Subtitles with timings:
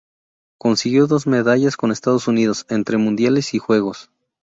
[0.57, 4.09] Consiguió dos medallas con Estados Unidos, entre mundiales y Juegos.